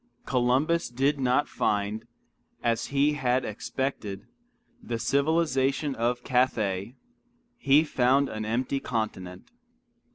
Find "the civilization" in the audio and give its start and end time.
4.81-5.93